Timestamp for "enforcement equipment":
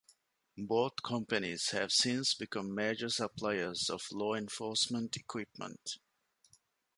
4.33-5.99